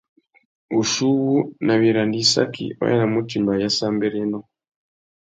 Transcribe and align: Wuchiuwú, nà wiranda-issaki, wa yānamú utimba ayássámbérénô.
Wuchiuwú, 0.73 1.33
nà 1.65 1.73
wiranda-issaki, 1.81 2.65
wa 2.79 2.85
yānamú 2.89 3.17
utimba 3.23 3.51
ayássámbérénô. 3.55 4.39